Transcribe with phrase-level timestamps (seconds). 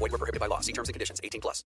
[0.00, 0.60] Void were prohibited by law.
[0.60, 1.20] See terms and conditions.
[1.22, 1.64] 18 plus.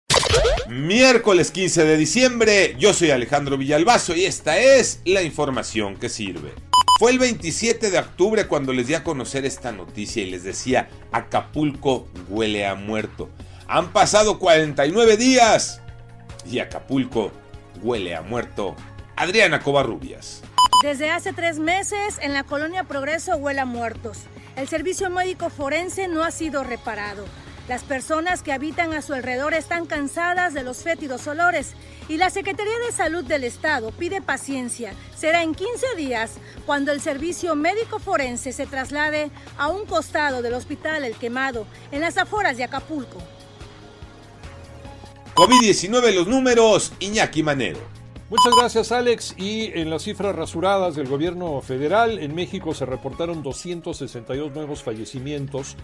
[0.69, 6.53] Miércoles 15 de diciembre, yo soy Alejandro Villalbazo y esta es la información que sirve.
[6.99, 10.89] Fue el 27 de octubre cuando les di a conocer esta noticia y les decía,
[11.11, 13.29] Acapulco huele a muerto.
[13.67, 15.81] Han pasado 49 días
[16.45, 17.31] y Acapulco
[17.81, 18.75] huele a muerto.
[19.15, 20.41] Adriana Covarrubias.
[20.83, 24.19] Desde hace tres meses en la colonia Progreso huele a muertos.
[24.55, 27.25] El servicio médico forense no ha sido reparado.
[27.69, 31.73] Las personas que habitan a su alrededor están cansadas de los fétidos olores
[32.07, 34.95] y la Secretaría de Salud del Estado pide paciencia.
[35.15, 36.31] Será en 15 días
[36.65, 42.01] cuando el servicio médico forense se traslade a un costado del Hospital El Quemado, en
[42.01, 43.19] las afueras de Acapulco.
[45.35, 47.81] COVID-19 los números, Iñaki Manero.
[48.31, 49.35] Muchas gracias Alex.
[49.37, 55.77] Y en las cifras rasuradas del gobierno federal, en México se reportaron 262 nuevos fallecimientos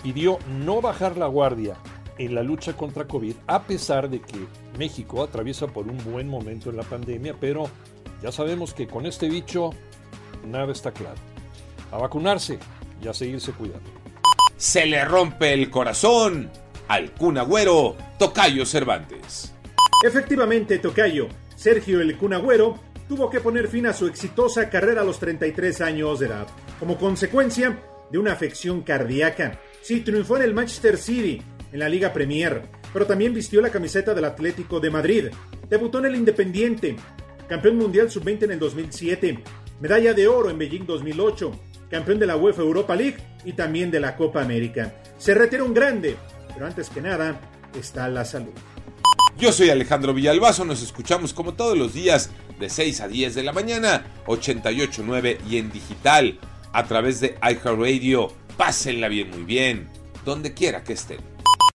[0.02, 1.76] Pidió no bajar la guardia
[2.18, 4.38] en la lucha contra COVID, a pesar de que
[4.76, 7.70] México atraviesa por un buen momento en la pandemia, pero
[8.22, 9.70] ya sabemos que con este bicho
[10.46, 11.16] nada está claro.
[11.90, 12.58] A vacunarse
[13.02, 13.90] y a seguirse cuidando.
[14.56, 16.50] Se le rompe el corazón
[16.88, 19.54] al Cunagüero Tocayo Cervantes.
[20.04, 22.78] Efectivamente, Tocayo, Sergio el Cunagüero
[23.08, 26.46] tuvo que poner fin a su exitosa carrera a los 33 años de edad,
[26.78, 29.60] como consecuencia de una afección cardíaca.
[29.82, 31.42] Sí, triunfó en el Manchester City,
[31.72, 32.62] en la Liga Premier,
[32.92, 35.26] pero también vistió la camiseta del Atlético de Madrid.
[35.68, 36.96] Debutó en el Independiente,
[37.48, 39.38] campeón mundial sub-20 en el 2007,
[39.80, 41.52] medalla de oro en Beijing 2008,
[41.90, 44.94] campeón de la UEFA Europa League y también de la Copa América.
[45.18, 46.16] Se retiró un grande,
[46.52, 47.40] pero antes que nada
[47.78, 48.52] está la salud.
[49.38, 53.42] Yo soy Alejandro Villalbazo, nos escuchamos como todos los días de 6 a 10 de
[53.44, 56.40] la mañana, 88.9 y en digital
[56.72, 58.32] a través de iHeartRadio.
[58.56, 59.88] Pásenla bien, muy bien,
[60.24, 61.20] donde quiera que estén.